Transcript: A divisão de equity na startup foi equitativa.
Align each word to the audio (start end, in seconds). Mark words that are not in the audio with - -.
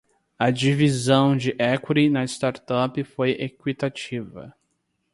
A 0.39 0.49
divisão 0.51 1.37
de 1.37 1.55
equity 1.59 2.09
na 2.09 2.23
startup 2.25 3.03
foi 3.03 3.33
equitativa. 3.33 4.51